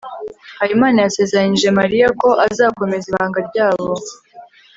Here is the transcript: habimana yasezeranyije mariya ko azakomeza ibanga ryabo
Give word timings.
habimana 0.59 0.97
yasezeranyije 1.05 1.69
mariya 1.79 2.07
ko 2.21 2.29
azakomeza 2.47 3.05
ibanga 3.11 3.39
ryabo 3.49 3.89